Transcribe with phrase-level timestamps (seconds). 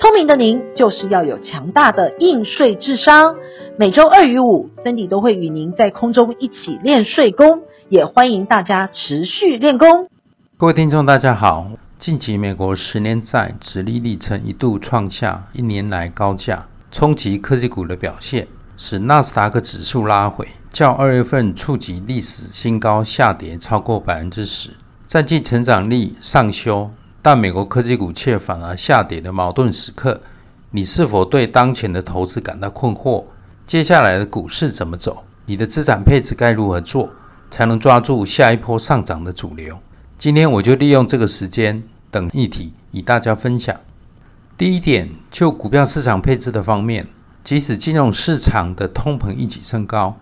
[0.00, 3.36] 聪明的您，就是要有强大的应税智商。
[3.76, 10.08] 每周二与五，Cindy 都会与您在空中一起练税功，也欢迎大家持续练功。
[10.56, 11.72] 各位听众，大家好。
[11.98, 24.70] 近期美国十年债指利率曾一度创下一年来高价，冲击科技股的表现，使纳斯达克指数拉回，较二月份触及历史新高，下跌超过百分之十。
[25.06, 26.90] 债券成长率上修，
[27.22, 30.20] 但美国科技股却反而下跌的矛盾时刻，
[30.70, 33.24] 你是否对当前的投资感到困惑？
[33.66, 35.24] 接下来的股市怎么走？
[35.46, 37.10] 你的资产配置该如何做，
[37.50, 39.78] 才能抓住下一波上涨的主流？
[40.18, 43.74] 今天我就利用这个时间等议题与大家分享。
[44.56, 47.06] 第一点，就股票市场配置的方面，
[47.42, 50.16] 即使金融市场的通膨一起升高。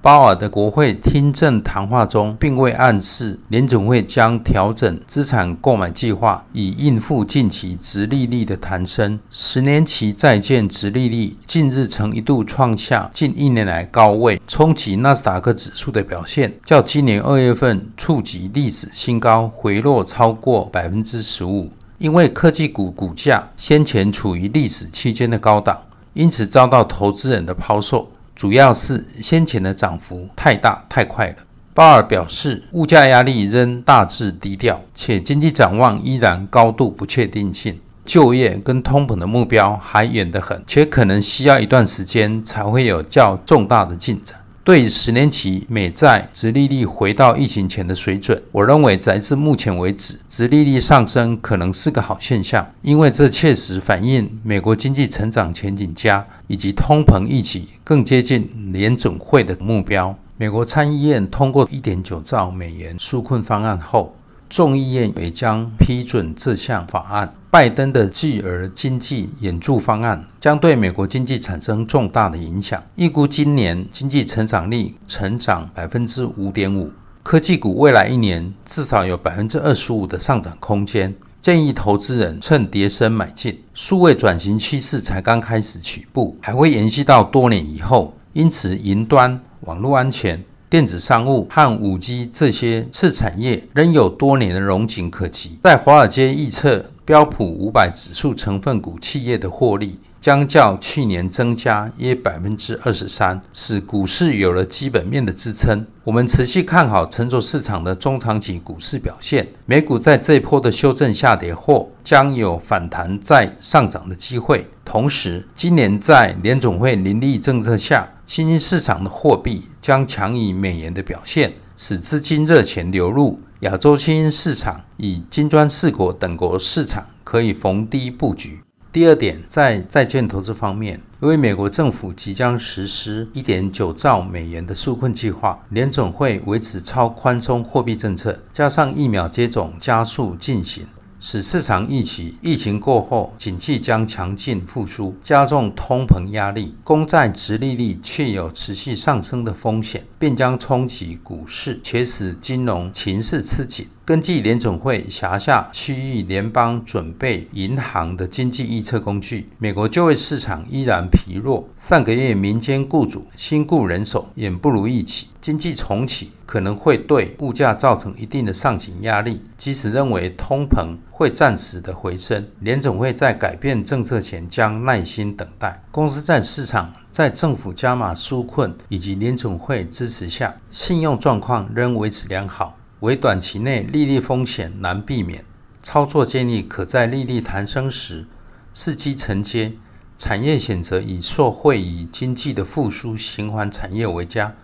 [0.00, 9.18] 鲍尔的国会听证谈话中，并未暗示联总会将调整资产购买计划，以应付近期殖利率的弹升。
[9.30, 21.68] 十年期债券殖利率近日曾一度创下近一年来高位，冲击纳斯达克指数的表现，较今年二月份触及历史新高，回落超过百分之十五。
[21.98, 28.08] 因为科技股股价先前处于历史期间的高档，因此遭到投资人的抛售。
[28.36, 31.36] 主要是先前的涨幅太大太快了。
[31.72, 44.38] 鲍尔表示，物价压力仍大致低调，且经济展望依然高度不确定性，就业跟通膨的目标还远得很，且可能需要一段时间才会有较重大的进展。
[44.66, 60.12] 对十年期美债殖利率回到疫情前的水准，我认为截至目前为止，殖利率上升可能是个好现象，因为这确实反映美国经济成长前景佳，以及通膨预期更接近联准会的目标。
[60.36, 64.16] 美国参议院通过一点九兆美元纾困方案后，
[64.50, 67.32] 众议院也将批准这项法案。
[67.56, 72.84] 拜登的巨额经济援助方案将对美国经济产生重大的影响。
[72.96, 76.90] 预估今年经济成长率成长百分之五点五，
[77.22, 81.14] 科技股未来一年至少有百分之二十五的上涨空间。
[81.40, 83.58] 建议投资人趁跌升买进。
[83.72, 88.14] 数位转型趋势才刚开始起步，还会延续到多年以后。
[88.34, 90.44] 因此，云端、网络安全。
[90.68, 95.58] 电子商务和五 G 这些次产业仍有多年的荣景可期。
[95.62, 105.86] 在华尔街预测，标普五百指数成分股企业的获利将较去年增加约百分之二十三，使股市有了基本面的支撑。
[106.02, 109.46] 我们持续看好乘坐市场的中长期股市表现。
[109.66, 114.66] 美股在这一波的修正下跌后，将有反弹再上涨的机会。
[114.84, 128.60] 同时，今年在联总会利率政策下，新兴市场的货币将强于美元的表现，使资金热钱流入亚洲新兴市场，以金砖四国等国市场可以逢低布局。
[128.92, 140.86] 第二点，在债券投资方面，因为美国政府即将实施一点九兆美元的纾困计划，联准会维持超宽松货币政策，加上疫苗接种加速进行。
[141.28, 146.76] 使市场预期疫情过后，经济将强劲复苏，加重通膨压力。
[146.84, 153.88] 公债殖利率却有持续上升的风险，便将冲击股市，且使金融情势吃紧。
[154.06, 161.68] 根据联总会辖下区域联邦准备银行的经济预测工具，美国就业市场依然疲弱。
[161.76, 169.42] 上个月民间雇主新雇人手远不如预期，经济重启可能会对物价造成一定的上行压力。
[169.56, 175.82] 即使认为通膨会暂时的回升，联总会在改变政策前将耐心等待。
[175.90, 182.76] 公司在市场在政府加码纾困以及联总会支持下，信用状况仍维持良好。
[183.00, 185.44] 为短期内利率风险难避免，
[185.82, 188.26] 操作建议可在利率弹升时
[188.74, 189.74] 伺机承接，
[190.16, 194.54] 产业选择以受惠于经济的复苏循环产业为佳。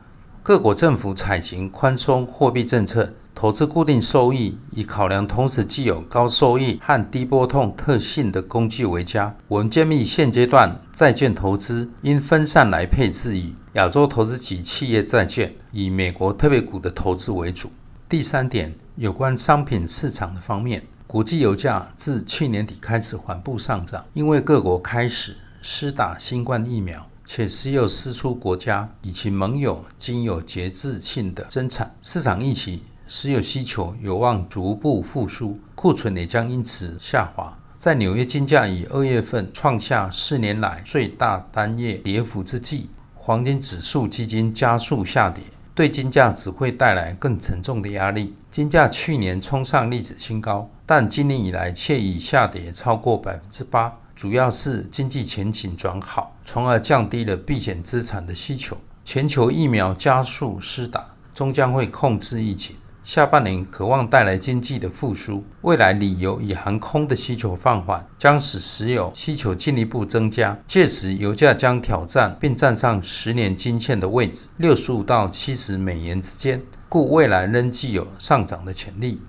[0.42, 9.36] 各国政府采行宽松货币政策，投资固定收益以考量同时具有高收益和低波动特性的工具为佳。
[9.46, 17.70] 我们建议现阶段债券投资应分散来配置，以亚洲投资级企业债券，以美国特别股的投资为主。
[18.12, 37.56] 第三点，有关商品市场的方面，国际油价自去年底开始缓步上涨，因为各国开始施打新冠疫苗，且石油输出国家以及盟友均有节制性的增产，市场预期石油需求有望逐步复苏，库存也将因此下滑。
[37.78, 45.42] 在纽约金价以二月份创下四年来最大单月跌幅之际，黄金指数基金加速下跌，
[45.74, 48.34] 对金价只会带来更沉重的压力。
[48.50, 58.76] 金价去年冲上历史新高，但今年以来却已下跌超过百分之八，主要是经济前景转好，从而降低了避险资产的需求。
[59.04, 62.76] 全球疫苗加速施打，终将会控制疫情。
[63.02, 70.56] 下半年可望带来经济的复苏，未来旅游与航空的需求放缓，将使石油需求进一步增加。
[70.68, 79.20] 届时油价将挑战并站上十年均线的位置，六十五到七十美元之间，故未来仍具有上涨的潜力。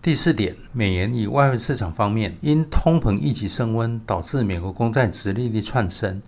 [0.00, 6.20] 第四点，美元与外汇市场方面，因通膨预期升温，导致美国公债殖利率窜升。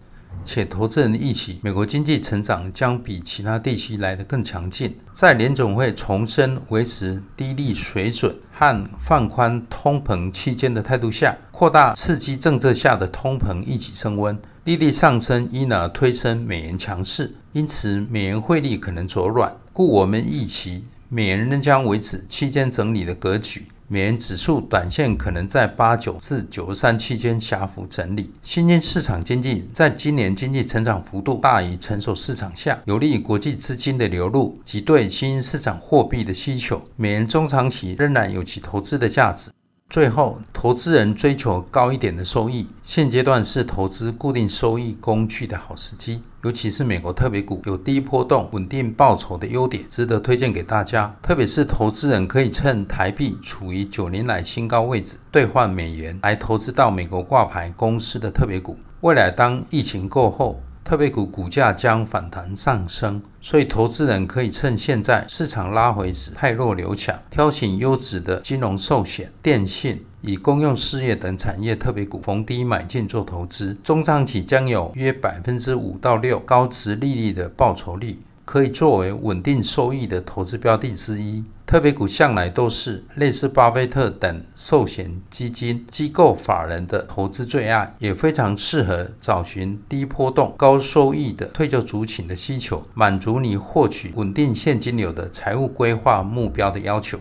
[0.44, 23.66] 且投资人预期美国经济成长将比其他地区来得更强劲，在联总会重申维持低利水准和放宽通膨期间的态度下，扩大刺激政策下的通膨一起升温，利率上升因而推升美元强势，因此美元汇率可能走软，故我们预期美元仍将维持区间整理的格局。
[23.86, 28.30] 美元指数短线可能在八九至九十三区间狭幅整理。
[28.42, 36.80] 新兴市场经济在今年经济成长幅度大于成熟市场下，有利于国际资金的流入及对新兴市场货币的需求。
[36.96, 39.50] 美元中长期仍然有其投资的价值。
[39.90, 46.20] 最后，投资人追求高一点的收益，现阶段是投资固定收益工具的好时机。
[46.42, 51.14] 尤其是美国特别股有低波动、稳定报酬的优点，值得推荐给大家。
[51.22, 58.76] 特别是投资人可以趁台币处于九年来新高位置，兑换美元来投资到美国挂牌公司的特别股。
[59.02, 78.18] 未来当疫情过后，特别股股价将反弹上升，所以投资人可以趁现在市场拉回时汰弱留强，挑选优质的金融寿险、电信以公用事业等产业特别股，逢低买进做投资，中长期将有约百分之五到六高值利率的报酬率。
[78.44, 81.42] 可以作为稳定收益的投资标的之一。
[81.66, 97.18] 特别股向来都是类似巴菲特等寿险基金机构法人的投资最爱，也非常适合找寻低波动、高收益的退休族群的需求，满足你获取稳定现金流的财务规划目标的要求。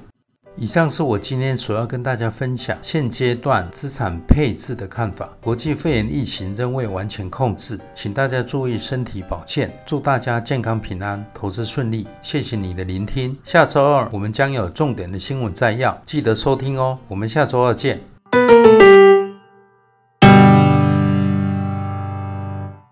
[0.56, 5.36] 以上是我今天所要跟大家分享现阶段资产配置的看法。
[5.42, 12.06] 国际肺炎疫情仍未完全控制，请大家注意身体保健，祝大家健康平安，投资顺利。
[12.22, 17.00] 谢谢你的聆听，下周二我们将有重点的新闻摘要，记得收听哦。
[17.08, 18.00] 我们下周二见。